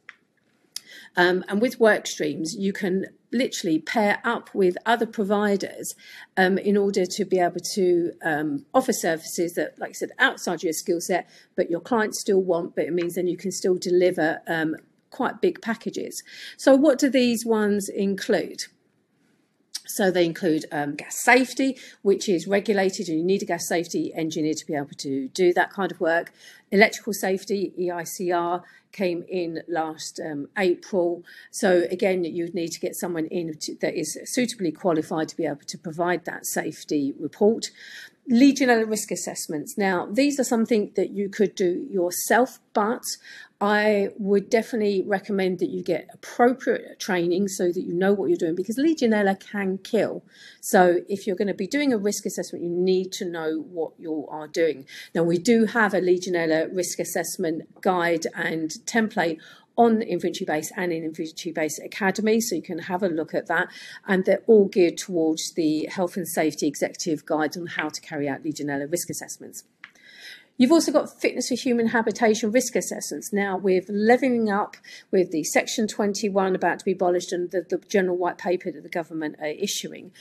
Um, 1.16 1.44
and 1.48 1.60
with 1.60 1.80
work 1.80 2.06
streams, 2.06 2.54
you 2.54 2.72
can 2.72 3.06
literally 3.32 3.78
pair 3.78 4.20
up 4.24 4.54
with 4.54 4.76
other 4.84 5.06
providers 5.06 5.94
um, 6.36 6.58
in 6.58 6.76
order 6.76 7.06
to 7.06 7.24
be 7.24 7.38
able 7.38 7.60
to 7.60 8.12
um, 8.22 8.66
offer 8.74 8.92
services 8.92 9.54
that, 9.54 9.78
like 9.78 9.90
I 9.90 9.92
said, 9.92 10.10
outside 10.18 10.62
your 10.62 10.72
skill 10.72 11.00
set, 11.00 11.28
but 11.56 11.70
your 11.70 11.80
clients 11.80 12.20
still 12.20 12.42
want, 12.42 12.76
but 12.76 12.84
it 12.84 12.92
means 12.92 13.14
then 13.14 13.26
you 13.26 13.36
can 13.36 13.50
still 13.50 13.76
deliver 13.76 14.40
um, 14.46 14.76
quite 15.10 15.40
big 15.40 15.62
packages. 15.62 16.22
So, 16.56 16.74
what 16.74 16.98
do 16.98 17.08
these 17.08 17.46
ones 17.46 17.88
include? 17.88 18.64
So 19.94 20.10
they 20.10 20.24
include 20.24 20.64
um, 20.72 20.94
gas 20.94 21.18
safety, 21.18 21.76
which 22.00 22.28
is 22.28 22.46
regulated, 22.46 23.08
and 23.08 23.18
you 23.18 23.24
need 23.24 23.42
a 23.42 23.46
gas 23.46 23.68
safety 23.68 24.12
engineer 24.14 24.54
to 24.54 24.66
be 24.66 24.74
able 24.74 24.96
to 24.98 25.28
do 25.28 25.52
that 25.52 25.70
kind 25.70 25.92
of 25.92 26.00
work. 26.00 26.32
Electrical 26.70 27.12
safety, 27.12 27.74
EICR, 27.78 28.62
came 28.92 29.24
in 29.28 29.62
last 29.68 30.20
um, 30.20 30.48
April. 30.56 31.22
So 31.50 31.84
again, 31.90 32.24
you'd 32.24 32.54
need 32.54 32.68
to 32.72 32.80
get 32.80 32.94
someone 32.94 33.26
in 33.26 33.54
to, 33.58 33.74
that 33.80 33.94
is 33.94 34.18
suitably 34.24 34.72
qualified 34.72 35.28
to 35.28 35.36
be 35.36 35.46
able 35.46 35.66
to 35.66 35.78
provide 35.78 36.24
that 36.24 36.46
safety 36.46 37.14
report. 37.18 37.70
Legionella 38.30 38.88
risk 38.88 39.10
assessments. 39.10 39.76
Now, 39.76 40.06
these 40.10 40.38
are 40.38 40.44
something 40.44 40.92
that 40.94 41.10
you 41.10 41.28
could 41.28 41.56
do 41.56 41.86
yourself, 41.90 42.60
but 42.72 43.02
I 43.60 44.10
would 44.16 44.48
definitely 44.48 45.02
recommend 45.06 45.58
that 45.58 45.70
you 45.70 45.82
get 45.82 46.08
appropriate 46.12 47.00
training 47.00 47.48
so 47.48 47.72
that 47.72 47.82
you 47.82 47.92
know 47.92 48.12
what 48.12 48.28
you're 48.28 48.36
doing 48.36 48.54
because 48.54 48.76
Legionella 48.76 49.38
can 49.38 49.78
kill. 49.78 50.24
So, 50.60 51.00
if 51.08 51.26
you're 51.26 51.36
going 51.36 51.48
to 51.48 51.54
be 51.54 51.66
doing 51.66 51.92
a 51.92 51.98
risk 51.98 52.24
assessment, 52.24 52.64
you 52.64 52.70
need 52.70 53.10
to 53.12 53.24
know 53.24 53.64
what 53.70 53.92
you 53.98 54.26
are 54.28 54.46
doing. 54.46 54.86
Now, 55.14 55.24
we 55.24 55.38
do 55.38 55.66
have 55.66 55.92
a 55.92 56.00
Legionella 56.00 56.74
risk 56.74 57.00
assessment 57.00 57.82
guide 57.82 58.26
and 58.34 58.70
template 58.86 59.38
on 59.76 60.02
Inventory 60.02 60.46
Base 60.46 60.72
and 60.76 60.92
in 60.92 61.04
Inventory 61.04 61.52
Base 61.52 61.78
Academy, 61.78 62.40
so 62.40 62.56
you 62.56 62.62
can 62.62 62.78
have 62.78 63.02
a 63.02 63.08
look 63.08 63.34
at 63.34 63.46
that. 63.46 63.68
And 64.06 64.24
they're 64.24 64.42
all 64.46 64.68
geared 64.68 64.98
towards 64.98 65.52
the 65.52 65.86
Health 65.90 66.16
and 66.16 66.28
Safety 66.28 66.66
Executive 66.66 67.24
Guide 67.24 67.56
on 67.56 67.66
how 67.66 67.88
to 67.88 68.00
carry 68.00 68.28
out 68.28 68.44
Legionella 68.44 68.90
risk 68.90 69.10
assessments. 69.10 69.64
You've 70.58 70.72
also 70.72 70.92
got 70.92 71.20
fitness 71.20 71.48
for 71.48 71.54
human 71.54 71.88
habitation 71.88 72.52
risk 72.52 72.76
assessments. 72.76 73.32
Now, 73.32 73.56
with 73.56 73.86
levelling 73.88 74.50
up 74.50 74.76
with 75.10 75.30
the 75.30 75.44
Section 75.44 75.88
21 75.88 76.54
about 76.54 76.78
to 76.78 76.84
be 76.84 76.92
abolished 76.92 77.32
and 77.32 77.50
the, 77.50 77.62
the 77.68 77.78
general 77.88 78.16
white 78.16 78.38
paper 78.38 78.70
that 78.70 78.82
the 78.82 78.88
government 78.88 79.36
are 79.40 79.46
issuing, 79.46 80.12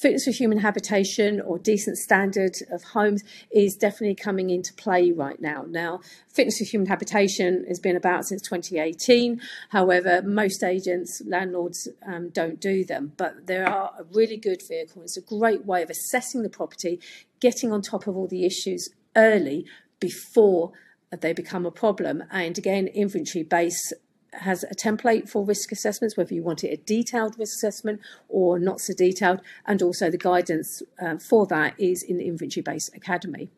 fitness 0.00 0.24
for 0.24 0.30
human 0.30 0.58
habitation 0.58 1.40
or 1.40 1.58
decent 1.58 1.96
standard 1.96 2.54
of 2.70 2.82
homes 2.84 3.22
is 3.50 3.76
definitely 3.76 4.14
coming 4.14 4.50
into 4.50 4.72
play 4.74 5.10
right 5.10 5.40
now. 5.40 5.64
Now, 5.68 6.00
fitness 6.28 6.58
for 6.58 6.64
human 6.64 6.88
habitation 6.88 7.64
has 7.68 7.80
been 7.80 7.96
about 7.96 8.26
since 8.26 8.42
2018. 8.42 9.40
However, 9.70 10.22
most 10.22 10.62
agents, 10.62 11.22
landlords 11.26 11.88
um, 12.06 12.28
don't 12.28 12.60
do 12.60 12.84
them, 12.84 13.12
but 13.16 13.46
they 13.46 13.58
are 13.58 13.92
a 13.98 14.04
really 14.12 14.36
good 14.36 14.62
vehicle. 14.66 15.02
It's 15.02 15.16
a 15.16 15.22
great 15.22 15.64
way 15.64 15.82
of 15.82 15.90
assessing 15.90 16.42
the 16.42 16.50
property, 16.50 17.00
getting 17.40 17.72
on 17.72 17.82
top 17.82 18.06
of 18.06 18.16
all 18.16 18.26
the 18.26 18.44
issues 18.44 18.90
early 19.16 19.64
before 19.98 20.72
they 21.20 21.32
become 21.32 21.64
a 21.64 21.70
problem. 21.70 22.24
And 22.30 22.58
again, 22.58 22.88
inventory 22.88 23.44
base 23.44 23.92
has 24.40 24.64
a 24.64 24.74
template 24.74 25.28
for 25.28 25.44
risk 25.44 25.72
assessments, 25.72 26.16
whether 26.16 26.34
you 26.34 26.42
want 26.42 26.64
it 26.64 26.68
a 26.68 26.76
detailed 26.76 27.38
risk 27.38 27.56
assessment 27.56 28.00
or 28.28 28.58
not 28.58 28.80
so 28.80 28.92
detailed, 28.92 29.40
and 29.66 29.82
also 29.82 30.10
the 30.10 30.18
guidance 30.18 30.82
uh, 31.00 31.18
for 31.18 31.46
that 31.46 31.78
is 31.78 32.02
in 32.02 32.18
the 32.18 32.26
Inventory 32.26 32.62
Base 32.62 32.90
Academy. 32.94 33.50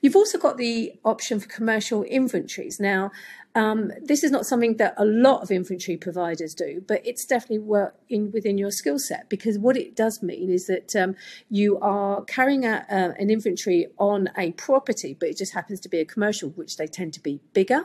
You've 0.00 0.16
also 0.16 0.38
got 0.38 0.56
the 0.56 0.94
option 1.04 1.40
for 1.40 1.48
commercial 1.48 2.02
inventories. 2.04 2.78
Now, 2.80 3.10
um, 3.56 3.90
this 4.02 4.22
is 4.22 4.30
not 4.30 4.44
something 4.44 4.76
that 4.76 4.92
a 4.98 5.04
lot 5.06 5.42
of 5.42 5.50
inventory 5.50 5.96
providers 5.96 6.54
do, 6.54 6.84
but 6.86 7.00
it's 7.06 7.24
definitely 7.24 7.60
work 7.60 7.96
in 8.10 8.30
within 8.30 8.58
your 8.58 8.70
skill 8.70 8.98
set 8.98 9.30
because 9.30 9.58
what 9.58 9.78
it 9.78 9.96
does 9.96 10.22
mean 10.22 10.50
is 10.50 10.66
that 10.66 10.94
um, 10.94 11.16
you 11.48 11.78
are 11.80 12.22
carrying 12.24 12.66
out 12.66 12.82
uh, 12.90 13.12
an 13.18 13.30
inventory 13.30 13.86
on 13.98 14.28
a 14.36 14.52
property, 14.52 15.16
but 15.18 15.30
it 15.30 15.38
just 15.38 15.54
happens 15.54 15.80
to 15.80 15.88
be 15.88 16.00
a 16.00 16.04
commercial, 16.04 16.50
which 16.50 16.76
they 16.76 16.86
tend 16.86 17.14
to 17.14 17.20
be 17.20 17.40
bigger. 17.54 17.84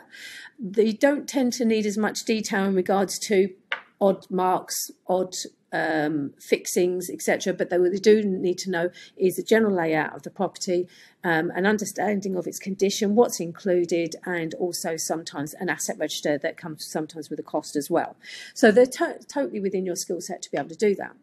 They 0.59 0.91
don't 0.91 1.27
tend 1.27 1.53
to 1.53 1.63
need 1.63 1.85
as 1.85 1.97
much 1.97 2.25
detail 2.25 2.65
in 2.65 2.75
regards 2.75 3.17
to 3.27 3.53
odd 4.01 4.29
marks, 4.29 4.91
odd 5.07 5.35
um, 5.72 6.34
fixings, 6.40 7.10
etc. 7.10 7.54
But 7.54 7.70
they, 7.70 7.78
what 7.78 7.92
they 7.92 7.98
do 7.98 8.24
need 8.24 8.58
to 8.60 8.70
know 8.70 8.90
is 9.18 9.36
the 9.36 9.44
general 9.44 9.75
layout 9.75 10.16
of 10.16 10.24
the 10.24 10.30
property, 10.30 10.88
um, 11.24 11.51
an 11.56 11.66
understanding 11.66 12.36
of 12.36 12.48
its 12.48 12.60
condition, 12.60 13.16
what's 13.16 13.40
included, 13.40 14.16
and 14.25 14.54
also 14.56 14.98
sometimes 14.98 15.54
an 15.56 15.70
asset 15.70 15.98
register 15.98 16.38
that 16.38 16.58
comes 16.58 16.86
sometimes 16.86 17.30
with 17.30 17.40
a 17.40 17.44
cost 17.44 17.75
as 17.75 17.90
well. 17.90 18.16
So 18.54 18.72
they're 18.72 18.86
to- 18.86 19.20
totally 19.28 19.60
within 19.60 19.86
your 19.86 19.96
skill 19.96 20.22
set 20.22 20.42
to 20.44 20.51
be 20.51 20.58
able 20.58 20.70
to 20.70 20.75
do 20.75 20.96
that. 20.96 21.16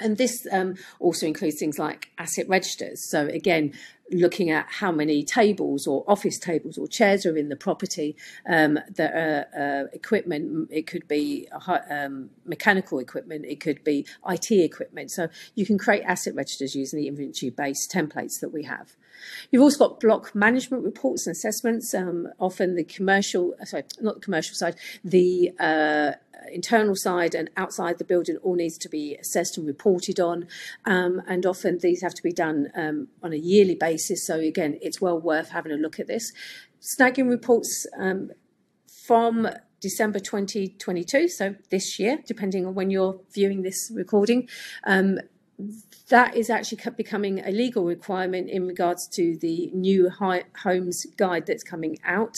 And 0.00 0.16
this 0.16 0.46
um, 0.52 0.76
also 1.00 1.26
includes 1.26 1.58
things 1.58 1.78
like 1.78 2.10
asset 2.18 2.48
registers. 2.48 3.10
So, 3.10 3.26
again, 3.26 3.72
looking 4.10 4.50
at 4.50 4.66
how 4.68 4.92
many 4.92 5.22
tables 5.22 5.86
or 5.86 6.04
office 6.06 6.38
tables 6.38 6.78
or 6.78 6.86
chairs 6.86 7.26
are 7.26 7.36
in 7.36 7.48
the 7.48 7.56
property 7.56 8.16
um, 8.48 8.78
that 8.94 9.12
are 9.14 9.46
uh, 9.58 9.86
equipment. 9.92 10.68
It 10.70 10.86
could 10.86 11.06
be 11.08 11.48
um, 11.90 12.30
mechanical 12.44 12.98
equipment, 12.98 13.44
it 13.46 13.60
could 13.60 13.84
be 13.84 14.06
IT 14.28 14.50
equipment. 14.50 15.10
So, 15.10 15.28
you 15.54 15.66
can 15.66 15.78
create 15.78 16.02
asset 16.02 16.34
registers 16.34 16.74
using 16.74 16.98
the 16.98 17.08
Inventory 17.08 17.50
Base 17.50 17.86
templates 17.86 18.40
that 18.40 18.52
we 18.52 18.64
have. 18.64 18.96
You've 19.50 19.62
also 19.62 19.88
got 19.88 20.00
block 20.00 20.34
management 20.34 20.84
reports 20.84 21.26
and 21.26 21.34
assessments. 21.34 21.92
Um, 21.94 22.28
often 22.38 22.76
the 22.76 22.84
commercial, 22.84 23.54
sorry, 23.64 23.84
not 24.00 24.16
the 24.16 24.20
commercial 24.20 24.54
side, 24.54 24.76
the 25.04 25.52
uh, 25.58 26.12
internal 26.52 26.94
side 26.94 27.34
and 27.34 27.50
outside 27.56 27.98
the 27.98 28.04
building 28.04 28.36
all 28.38 28.54
needs 28.54 28.78
to 28.78 28.88
be 28.88 29.16
assessed 29.16 29.58
and 29.58 29.66
reported 29.66 30.20
on. 30.20 30.46
Um, 30.84 31.22
and 31.26 31.44
often 31.44 31.78
these 31.78 32.02
have 32.02 32.14
to 32.14 32.22
be 32.22 32.32
done 32.32 32.70
um, 32.74 33.08
on 33.22 33.32
a 33.32 33.36
yearly 33.36 33.74
basis. 33.74 33.97
So 33.98 34.38
again, 34.38 34.78
it's 34.80 35.00
well 35.00 35.18
worth 35.18 35.50
having 35.50 35.72
a 35.72 35.76
look 35.76 35.98
at 36.00 36.06
this. 36.06 36.32
Snagging 36.80 37.28
reports 37.28 37.86
um, 37.98 38.30
from 39.06 39.48
December 39.80 40.18
2022, 40.18 41.28
so 41.28 41.54
this 41.70 41.98
year, 41.98 42.18
depending 42.26 42.66
on 42.66 42.74
when 42.74 42.90
you're 42.90 43.20
viewing 43.32 43.62
this 43.62 43.90
recording. 43.94 44.48
Um, 44.84 45.18
that 46.08 46.36
is 46.36 46.48
actually 46.48 46.78
becoming 46.96 47.40
a 47.40 47.50
legal 47.50 47.84
requirement 47.84 48.48
in 48.48 48.66
regards 48.66 49.08
to 49.08 49.36
the 49.38 49.70
new 49.74 50.08
homes 50.08 51.04
guide 51.16 51.46
that's 51.46 51.64
coming 51.64 51.98
out. 52.04 52.36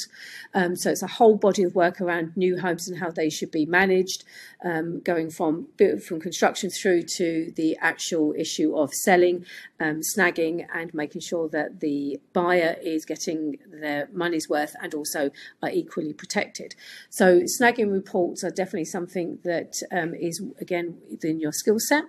Um, 0.54 0.74
so 0.74 0.90
it's 0.90 1.02
a 1.02 1.06
whole 1.06 1.36
body 1.36 1.62
of 1.62 1.74
work 1.74 2.00
around 2.00 2.36
new 2.36 2.58
homes 2.58 2.88
and 2.88 2.98
how 2.98 3.10
they 3.10 3.28
should 3.28 3.50
be 3.50 3.66
managed, 3.66 4.24
um, 4.64 5.00
going 5.00 5.30
from 5.30 5.68
from 6.06 6.20
construction 6.20 6.70
through 6.70 7.02
to 7.16 7.52
the 7.56 7.76
actual 7.80 8.34
issue 8.36 8.74
of 8.74 8.92
selling, 8.92 9.44
um, 9.78 10.00
snagging, 10.16 10.66
and 10.74 10.92
making 10.94 11.20
sure 11.20 11.48
that 11.50 11.80
the 11.80 12.18
buyer 12.32 12.76
is 12.82 13.04
getting 13.04 13.58
their 13.70 14.08
money's 14.12 14.48
worth 14.48 14.74
and 14.82 14.94
also 14.94 15.30
are 15.62 15.70
equally 15.70 16.14
protected. 16.14 16.74
So 17.10 17.42
snagging 17.60 17.92
reports 17.92 18.42
are 18.42 18.50
definitely 18.50 18.86
something 18.86 19.38
that 19.44 19.74
um, 19.92 20.14
is 20.14 20.42
again 20.58 20.98
within 21.10 21.38
your 21.38 21.52
skill 21.52 21.78
set. 21.78 22.04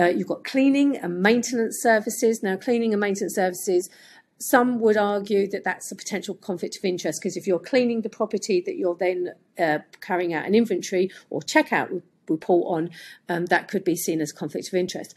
Uh, 0.00 0.06
you've 0.06 0.28
got 0.28 0.44
cleaning 0.44 0.96
and 0.96 1.22
maintenance 1.22 1.82
services. 1.82 2.42
Now, 2.42 2.56
cleaning 2.56 2.94
and 2.94 3.00
maintenance 3.00 3.34
services, 3.34 3.90
some 4.38 4.80
would 4.80 4.96
argue 4.96 5.46
that 5.50 5.64
that's 5.64 5.92
a 5.92 5.96
potential 5.96 6.34
conflict 6.34 6.78
of 6.78 6.84
interest 6.84 7.20
because 7.20 7.36
if 7.36 7.46
you're 7.46 7.58
cleaning 7.58 8.00
the 8.00 8.08
property 8.08 8.62
that 8.64 8.76
you're 8.76 8.96
then 8.96 9.34
uh, 9.58 9.80
carrying 10.00 10.32
out 10.32 10.46
an 10.46 10.54
inventory 10.54 11.10
or 11.28 11.42
checkout 11.42 12.02
report 12.28 12.78
on, 12.78 12.90
um, 13.28 13.46
that 13.46 13.68
could 13.68 13.84
be 13.84 13.96
seen 13.96 14.22
as 14.22 14.32
conflict 14.32 14.68
of 14.68 14.74
interest 14.74 15.14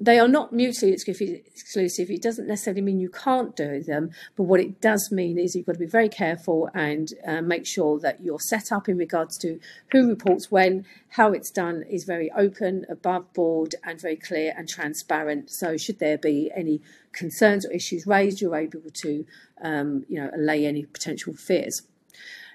they 0.00 0.18
are 0.18 0.28
not 0.28 0.52
mutually 0.52 0.92
exclusive. 0.92 2.10
It 2.10 2.22
doesn't 2.22 2.48
necessarily 2.48 2.82
mean 2.82 2.98
you 2.98 3.08
can't 3.08 3.54
do 3.54 3.82
them, 3.82 4.10
but 4.36 4.44
what 4.44 4.60
it 4.60 4.80
does 4.80 5.10
mean 5.12 5.38
is 5.38 5.54
you've 5.54 5.66
got 5.66 5.74
to 5.74 5.78
be 5.78 5.86
very 5.86 6.08
careful 6.08 6.68
and 6.74 7.12
uh, 7.26 7.42
make 7.42 7.64
sure 7.64 8.00
that 8.00 8.22
your 8.22 8.40
setup 8.40 8.88
in 8.88 8.98
regards 8.98 9.38
to 9.38 9.60
who 9.92 10.08
reports 10.08 10.50
when, 10.50 10.84
how 11.10 11.32
it's 11.32 11.50
done 11.50 11.84
is 11.88 12.04
very 12.04 12.30
open, 12.32 12.84
above 12.88 13.32
board, 13.32 13.76
and 13.84 14.00
very 14.00 14.16
clear 14.16 14.52
and 14.56 14.68
transparent. 14.68 15.50
So, 15.50 15.76
should 15.76 16.00
there 16.00 16.18
be 16.18 16.50
any 16.54 16.80
concerns 17.12 17.64
or 17.64 17.72
issues 17.72 18.06
raised, 18.06 18.40
you're 18.40 18.56
able 18.56 18.90
to, 18.92 19.24
um, 19.62 20.04
you 20.08 20.20
know, 20.20 20.30
allay 20.34 20.66
any 20.66 20.84
potential 20.84 21.34
fears. 21.34 21.82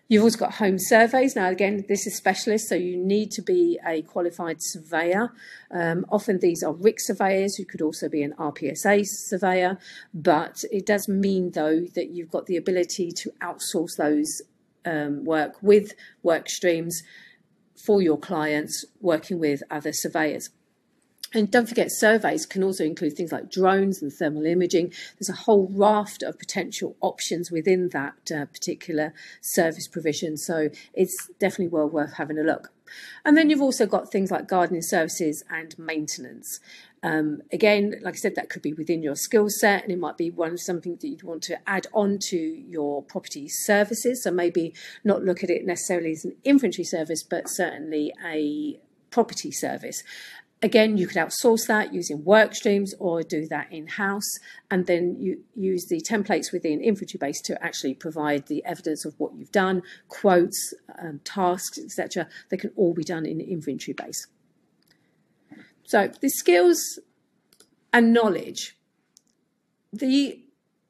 You've 0.09 0.23
also 0.23 0.39
got 0.39 0.55
home 0.55 0.79
surveys. 0.79 1.35
Now, 1.35 1.49
again, 1.49 1.85
this 1.87 2.07
is 2.07 2.17
specialist, 2.17 2.67
so 2.67 2.73
you 2.73 2.97
need 2.97 3.29
to 3.33 3.43
be 3.43 3.79
a 3.85 4.01
qualified 4.01 4.57
surveyor. 4.59 5.31
Um, 5.69 6.03
often 6.09 6.39
these 6.39 6.63
are 6.63 6.73
RICS 6.73 7.01
surveyors, 7.01 7.59
you 7.59 7.65
could 7.65 7.79
also 7.79 8.09
be 8.09 8.23
an 8.23 8.33
RPSA 8.39 9.05
surveyor, 9.05 9.77
but 10.11 10.63
it 10.71 10.87
does 10.87 11.07
mean, 11.07 11.51
though, 11.51 11.81
that 11.93 12.09
you've 12.09 12.31
got 12.31 12.47
the 12.47 12.57
ability 12.57 13.11
to 13.11 13.29
outsource 13.43 13.97
those 13.97 14.41
um, 14.83 15.25
work 15.25 15.61
with 15.61 15.93
work 16.23 16.49
streams 16.49 17.03
for 17.75 18.01
your 18.01 18.17
clients, 18.17 18.85
working 19.01 19.37
with 19.37 19.61
other 19.69 19.93
surveyors. 19.93 20.49
And 21.33 21.51
don't 21.51 21.69
forget, 21.69 21.91
surveys 21.91 22.45
can 22.45 22.63
also 22.63 22.83
include 22.83 23.15
things 23.15 23.31
like 23.31 23.51
drones 23.51 24.01
and 24.01 24.11
thermal 24.11 24.45
imaging. 24.45 24.93
There's 25.19 25.29
a 25.29 25.43
whole 25.43 25.69
raft 25.71 26.23
of 26.23 26.39
potential 26.39 26.95
options 27.01 27.51
within 27.51 27.89
that 27.89 28.31
uh, 28.35 28.45
particular 28.45 29.13
service 29.41 29.87
provision. 29.87 30.37
So 30.37 30.69
it's 30.93 31.29
definitely 31.39 31.67
well 31.67 31.89
worth 31.89 32.13
having 32.13 32.39
a 32.39 32.43
look. 32.43 32.71
And 33.23 33.37
then 33.37 33.49
you've 33.49 33.61
also 33.61 33.85
got 33.85 34.11
things 34.11 34.31
like 34.31 34.47
gardening 34.47 34.81
services 34.81 35.43
and 35.49 35.77
maintenance. 35.77 36.59
Um, 37.01 37.43
again, 37.51 37.95
like 38.01 38.15
I 38.15 38.17
said, 38.17 38.35
that 38.35 38.49
could 38.49 38.61
be 38.61 38.73
within 38.73 39.03
your 39.03 39.15
skill 39.15 39.49
set, 39.49 39.83
and 39.83 39.91
it 39.91 39.99
might 39.99 40.17
be 40.17 40.29
one 40.31 40.57
something 40.57 40.97
that 40.99 41.07
you'd 41.07 41.23
want 41.23 41.43
to 41.43 41.57
add 41.69 41.87
on 41.93 42.19
to 42.29 42.37
your 42.37 43.03
property 43.03 43.47
services. 43.47 44.23
So 44.23 44.31
maybe 44.31 44.73
not 45.03 45.23
look 45.23 45.43
at 45.43 45.49
it 45.49 45.65
necessarily 45.65 46.11
as 46.11 46.25
an 46.25 46.35
inventory 46.43 46.83
service, 46.83 47.23
but 47.23 47.47
certainly 47.47 48.11
a 48.25 48.79
property 49.11 49.51
service. 49.51 50.03
Again, 50.61 50.97
you 50.97 51.07
could 51.07 51.15
outsource 51.15 51.67
that 51.67 51.93
using 51.93 52.25
work 52.25 52.53
streams 52.53 52.93
or 52.99 53.23
do 53.23 53.47
that 53.47 53.71
in 53.71 53.87
house, 53.87 54.29
and 54.69 54.87
then 54.87 55.15
you 55.17 55.43
use 55.55 55.85
the 55.85 56.01
templates 56.01 56.51
within 56.51 56.81
Inventory 56.81 57.17
Base 57.17 57.41
to 57.43 57.63
actually 57.63 57.93
provide 57.93 58.47
the 58.47 58.63
evidence 58.65 59.05
of 59.05 59.15
what 59.17 59.33
you've 59.35 59.53
done, 59.53 59.83
quotes, 60.09 60.73
um, 61.01 61.21
tasks, 61.23 61.79
etc. 61.79 62.27
They 62.49 62.57
can 62.57 62.71
all 62.75 62.93
be 62.93 63.05
done 63.05 63.25
in 63.25 63.39
Inventory 63.39 63.93
Base. 63.93 64.27
So, 65.85 66.11
the 66.19 66.29
skills 66.29 66.99
and 67.93 68.13
knowledge 68.13 68.75
the 69.91 70.41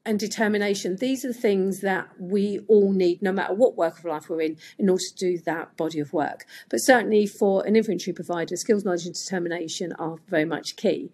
and 0.05 0.19
determination, 0.19 0.95
these 0.95 1.25
are 1.25 1.29
the 1.29 1.33
things 1.33 1.81
that 1.81 2.09
we 2.19 2.59
all 2.67 2.91
need, 2.91 3.21
no 3.21 3.31
matter 3.31 3.53
what 3.53 3.75
work 3.75 3.99
of 3.99 4.05
life 4.05 4.29
we're 4.29 4.41
in, 4.41 4.57
in 4.77 4.89
order 4.89 5.03
to 5.03 5.15
do 5.15 5.37
that 5.39 5.75
body 5.77 5.99
of 5.99 6.13
work. 6.13 6.45
But 6.69 6.79
certainly 6.79 7.27
for 7.27 7.65
an 7.65 7.75
inventory 7.75 8.13
provider, 8.13 8.55
skills, 8.55 8.85
knowledge, 8.85 9.05
and 9.05 9.13
determination 9.13 9.93
are 9.93 10.17
very 10.27 10.45
much 10.45 10.77
key. 10.77 11.11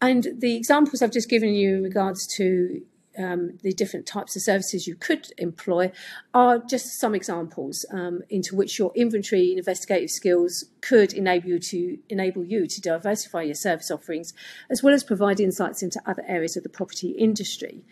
And 0.00 0.26
the 0.38 0.56
examples 0.56 1.00
I've 1.00 1.12
just 1.12 1.30
given 1.30 1.54
you 1.54 1.76
in 1.76 1.82
regards 1.84 2.26
to 2.36 2.82
um, 3.18 3.58
the 3.62 3.72
different 3.72 4.06
types 4.06 4.36
of 4.36 4.42
services 4.42 4.86
you 4.86 4.94
could 4.94 5.32
employ 5.38 5.92
are 6.32 6.58
just 6.58 6.98
some 6.98 7.14
examples 7.14 7.84
um, 7.92 8.22
into 8.28 8.54
which 8.54 8.78
your 8.78 8.92
inventory 8.94 9.54
investigative 9.56 10.10
skills 10.10 10.64
could 10.80 11.12
enable 11.12 11.48
you 11.48 11.58
to 11.58 11.98
enable 12.08 12.44
you 12.44 12.66
to 12.66 12.80
diversify 12.80 13.42
your 13.42 13.54
service 13.54 13.90
offerings 13.90 14.34
as 14.70 14.82
well 14.82 14.94
as 14.94 15.02
provide 15.02 15.40
insights 15.40 15.82
into 15.82 16.00
other 16.06 16.22
areas 16.26 16.56
of 16.56 16.62
the 16.62 16.68
property 16.68 17.10
industry. 17.10 17.84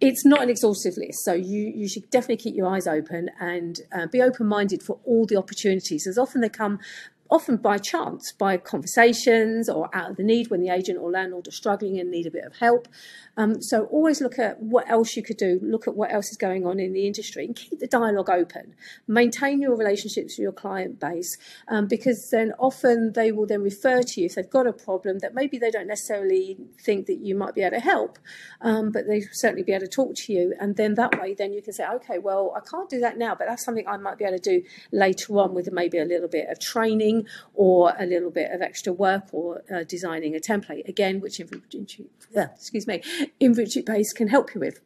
It's 0.00 0.24
not 0.24 0.42
an 0.42 0.50
exhaustive 0.50 0.96
list, 0.96 1.24
so 1.24 1.32
you, 1.32 1.72
you 1.74 1.88
should 1.88 2.10
definitely 2.10 2.36
keep 2.36 2.56
your 2.56 2.66
eyes 2.66 2.86
open 2.86 3.30
and 3.40 3.80
uh, 3.92 4.06
be 4.06 4.20
open 4.20 4.46
minded 4.46 4.82
for 4.82 4.98
all 5.04 5.24
the 5.24 5.36
opportunities 5.36 6.06
as 6.06 6.18
often 6.18 6.40
they 6.40 6.48
come 6.48 6.78
often 7.34 7.56
by 7.56 7.76
chance, 7.76 8.30
by 8.30 8.56
conversations 8.56 9.68
or 9.68 9.90
out 9.92 10.12
of 10.12 10.16
the 10.16 10.22
need 10.22 10.50
when 10.50 10.60
the 10.60 10.68
agent 10.68 10.96
or 10.96 11.10
landlord 11.10 11.48
are 11.48 11.50
struggling 11.50 11.98
and 11.98 12.08
need 12.08 12.26
a 12.26 12.30
bit 12.30 12.44
of 12.44 12.54
help. 12.58 12.86
Um, 13.36 13.60
so 13.60 13.86
always 13.86 14.20
look 14.20 14.38
at 14.38 14.62
what 14.62 14.88
else 14.88 15.16
you 15.16 15.22
could 15.24 15.36
do, 15.36 15.58
look 15.60 15.88
at 15.88 15.96
what 15.96 16.12
else 16.12 16.30
is 16.30 16.36
going 16.36 16.64
on 16.64 16.78
in 16.78 16.92
the 16.92 17.08
industry 17.08 17.44
and 17.44 17.56
keep 17.56 17.80
the 17.80 17.88
dialogue 17.88 18.30
open. 18.30 18.76
Maintain 19.08 19.60
your 19.60 19.76
relationships 19.76 20.34
with 20.34 20.44
your 20.44 20.52
client 20.52 21.00
base 21.00 21.36
um, 21.66 21.88
because 21.88 22.30
then 22.30 22.52
often 22.60 23.12
they 23.14 23.32
will 23.32 23.46
then 23.46 23.62
refer 23.62 24.04
to 24.04 24.20
you 24.20 24.26
if 24.26 24.36
they've 24.36 24.48
got 24.48 24.68
a 24.68 24.72
problem 24.72 25.18
that 25.18 25.34
maybe 25.34 25.58
they 25.58 25.72
don't 25.72 25.88
necessarily 25.88 26.56
think 26.80 27.06
that 27.06 27.18
you 27.18 27.34
might 27.34 27.56
be 27.56 27.62
able 27.62 27.76
to 27.76 27.80
help, 27.80 28.16
um, 28.60 28.92
but 28.92 29.08
they 29.08 29.22
certainly 29.32 29.64
be 29.64 29.72
able 29.72 29.86
to 29.86 29.90
talk 29.90 30.14
to 30.14 30.32
you. 30.32 30.54
And 30.60 30.76
then 30.76 30.94
that 30.94 31.20
way, 31.20 31.34
then 31.34 31.52
you 31.52 31.62
can 31.62 31.72
say, 31.72 31.84
okay, 31.96 32.20
well, 32.20 32.54
I 32.56 32.60
can't 32.60 32.88
do 32.88 33.00
that 33.00 33.18
now, 33.18 33.34
but 33.34 33.48
that's 33.48 33.64
something 33.64 33.88
I 33.88 33.96
might 33.96 34.18
be 34.18 34.24
able 34.24 34.38
to 34.38 34.60
do 34.60 34.62
later 34.92 35.36
on 35.38 35.52
with 35.52 35.72
maybe 35.72 35.98
a 35.98 36.04
little 36.04 36.28
bit 36.28 36.48
of 36.48 36.60
training 36.60 37.23
or 37.54 37.94
a 37.98 38.06
little 38.06 38.30
bit 38.30 38.50
of 38.50 38.62
extra 38.62 38.92
work 38.92 39.24
or 39.32 39.62
uh, 39.74 39.84
designing 39.84 40.34
a 40.34 40.38
template 40.38 40.88
again, 40.88 41.20
which 41.20 41.40
uh, 41.40 42.46
excuse 42.54 42.86
me, 42.86 43.02
inventory 43.40 43.82
base 43.82 44.12
can 44.12 44.28
help 44.28 44.54
you 44.54 44.60
with. 44.60 44.80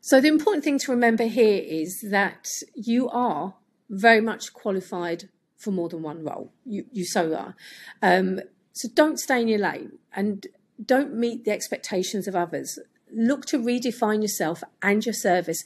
So 0.00 0.20
the 0.20 0.28
important 0.28 0.62
thing 0.62 0.78
to 0.78 0.92
remember 0.92 1.24
here 1.24 1.60
is 1.64 2.00
that 2.10 2.62
you 2.74 3.08
are 3.08 3.54
very 3.90 4.20
much 4.20 4.52
qualified 4.52 5.28
for 5.56 5.72
more 5.72 5.88
than 5.88 6.02
one 6.02 6.22
role. 6.24 6.52
You, 6.64 6.84
you 6.92 7.04
so 7.04 7.34
are. 7.34 7.56
Um, 8.02 8.40
so 8.72 8.88
don't 8.94 9.18
stay 9.18 9.40
in 9.40 9.48
your 9.48 9.58
lane 9.58 9.98
and 10.14 10.46
don't 10.84 11.14
meet 11.14 11.44
the 11.44 11.50
expectations 11.50 12.28
of 12.28 12.36
others. 12.36 12.78
Look 13.12 13.46
to 13.46 13.58
redefine 13.58 14.22
yourself 14.22 14.62
and 14.82 15.04
your 15.04 15.12
service 15.12 15.64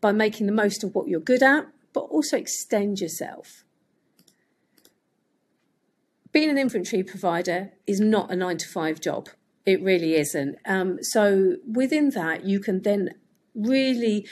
by 0.00 0.12
making 0.12 0.46
the 0.46 0.52
most 0.52 0.84
of 0.84 0.94
what 0.94 1.08
you're 1.08 1.20
good 1.20 1.42
at, 1.42 1.66
but 1.92 2.02
also 2.02 2.36
extend 2.36 3.00
yourself 3.00 3.64
being 6.32 6.50
an 6.50 6.58
inventory 6.58 7.02
provider 7.02 7.72
is 7.86 8.00
not 8.00 8.30
a 8.30 8.36
nine 8.36 8.58
to 8.58 8.68
five 8.68 9.00
job. 9.00 9.28
It 9.66 9.82
really 9.82 10.14
isn't. 10.14 10.56
Um, 10.64 11.02
so 11.02 11.56
within 11.70 12.10
that, 12.10 12.44
you 12.44 12.60
can 12.60 12.82
then 12.82 13.10
really 13.54 14.26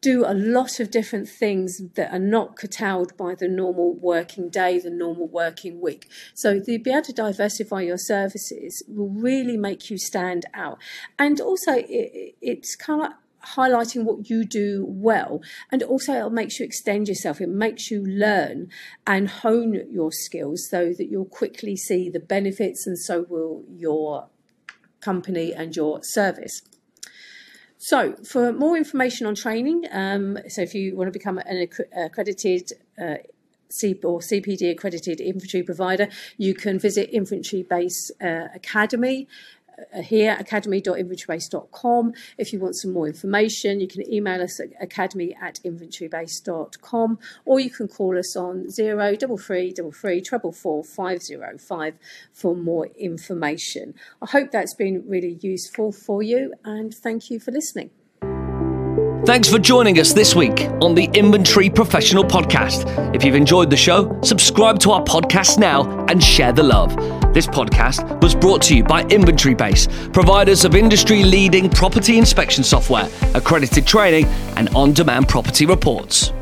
do 0.00 0.24
a 0.24 0.32
lot 0.32 0.80
of 0.80 0.90
different 0.90 1.28
things 1.28 1.82
that 1.94 2.10
are 2.10 2.18
not 2.18 2.56
curtailed 2.56 3.14
by 3.18 3.34
the 3.34 3.48
normal 3.48 3.94
working 3.94 4.48
day, 4.48 4.78
the 4.78 4.90
normal 4.90 5.28
working 5.28 5.80
week. 5.80 6.08
So 6.34 6.58
to 6.58 6.78
be 6.78 6.90
able 6.90 7.02
to 7.02 7.12
diversify 7.12 7.82
your 7.82 7.98
services 7.98 8.82
will 8.88 9.10
really 9.10 9.58
make 9.58 9.90
you 9.90 9.98
stand 9.98 10.46
out. 10.54 10.78
And 11.18 11.40
also, 11.40 11.72
it, 11.74 12.36
it's 12.40 12.76
kind 12.76 13.02
of 13.02 13.12
highlighting 13.44 14.04
what 14.04 14.28
you 14.28 14.44
do 14.44 14.84
well 14.88 15.40
and 15.72 15.82
also 15.82 16.26
it 16.26 16.32
makes 16.32 16.58
you 16.58 16.64
extend 16.64 17.08
yourself 17.08 17.40
it 17.40 17.48
makes 17.48 17.90
you 17.90 18.04
learn 18.04 18.68
and 19.06 19.28
hone 19.28 19.82
your 19.90 20.12
skills 20.12 20.68
so 20.68 20.92
that 20.96 21.08
you'll 21.10 21.24
quickly 21.24 21.76
see 21.76 22.10
the 22.10 22.20
benefits 22.20 22.86
and 22.86 22.98
so 22.98 23.26
will 23.28 23.64
your 23.68 24.28
company 25.00 25.52
and 25.52 25.74
your 25.74 26.02
service 26.02 26.62
so 27.78 28.14
for 28.24 28.52
more 28.52 28.76
information 28.76 29.26
on 29.26 29.34
training 29.34 29.84
um, 29.90 30.38
so 30.48 30.60
if 30.60 30.74
you 30.74 30.94
want 30.94 31.08
to 31.08 31.12
become 31.12 31.38
an 31.38 31.66
accredited 31.96 32.72
uh, 33.00 33.14
C 33.70 33.98
or 34.04 34.18
CPD 34.18 34.70
accredited 34.70 35.20
inventory 35.20 35.62
provider, 35.62 36.08
you 36.36 36.54
can 36.54 36.78
visit 36.78 37.10
Inventory 37.10 37.62
Base 37.62 38.10
uh, 38.20 38.48
Academy. 38.54 39.28
Uh, 39.94 40.02
here, 40.02 40.36
academy.inventorybase.com. 40.38 42.12
If 42.38 42.52
you 42.52 42.58
want 42.58 42.76
some 42.76 42.92
more 42.92 43.06
information, 43.06 43.80
you 43.80 43.88
can 43.88 44.10
email 44.12 44.42
us 44.42 44.60
at 44.60 44.68
academy 44.80 45.34
at 45.40 45.60
inventorybase.com 45.64 47.18
or 47.44 47.60
you 47.60 47.70
can 47.70 47.88
call 47.88 48.18
us 48.18 48.36
on 48.36 48.68
0333 48.70 50.22
505 50.82 51.94
for 52.32 52.56
more 52.56 52.86
information. 52.98 53.94
I 54.22 54.26
hope 54.26 54.50
that's 54.50 54.74
been 54.74 55.04
really 55.06 55.38
useful 55.40 55.92
for 55.92 56.22
you 56.22 56.54
and 56.64 56.94
thank 56.94 57.30
you 57.30 57.40
for 57.40 57.50
listening. 57.50 57.90
Thanks 59.26 59.50
for 59.50 59.58
joining 59.58 60.00
us 60.00 60.14
this 60.14 60.34
week 60.34 60.62
on 60.80 60.94
the 60.94 61.04
Inventory 61.12 61.68
Professional 61.68 62.24
Podcast. 62.24 63.14
If 63.14 63.22
you've 63.22 63.34
enjoyed 63.34 63.68
the 63.68 63.76
show, 63.76 64.18
subscribe 64.22 64.78
to 64.80 64.92
our 64.92 65.04
podcast 65.04 65.58
now 65.58 66.04
and 66.06 66.24
share 66.24 66.52
the 66.52 66.62
love. 66.62 67.19
This 67.32 67.46
podcast 67.46 68.20
was 68.20 68.34
brought 68.34 68.60
to 68.62 68.76
you 68.76 68.82
by 68.82 69.04
Inventory 69.04 69.54
Base, 69.54 69.86
providers 70.12 70.64
of 70.64 70.74
industry 70.74 71.22
leading 71.22 71.70
property 71.70 72.18
inspection 72.18 72.64
software, 72.64 73.08
accredited 73.36 73.86
training, 73.86 74.26
and 74.56 74.68
on 74.70 74.92
demand 74.92 75.28
property 75.28 75.64
reports. 75.64 76.32